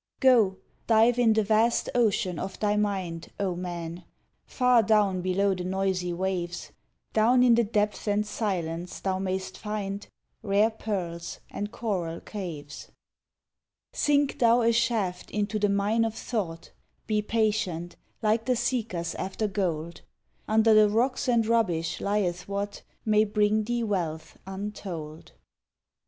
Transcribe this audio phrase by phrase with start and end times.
[0.19, 0.57] Go,
[0.87, 4.03] dive in the vast ocean of thy mind, O man!
[4.47, 6.71] far down below the noisy waves,
[7.13, 10.07] Down in the depths and silence thou mayst find
[10.41, 12.89] Rare pearls and coral caves.
[13.93, 16.71] Sink thou a shaft into the mine of thought;
[17.05, 20.01] Be patient, like the seekers after gold;
[20.47, 25.33] Under the rocks and rubbish lieth what May bring thee wealth untold.